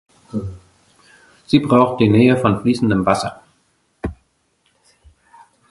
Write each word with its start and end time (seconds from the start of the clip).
Sie 1.45 1.59
braucht 1.59 1.99
die 1.99 2.09
Nähe 2.09 2.35
von 2.35 2.59
fließendem 2.59 3.05
Wasser. 3.05 3.43